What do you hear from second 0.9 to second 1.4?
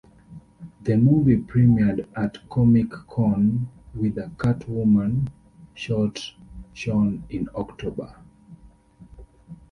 movie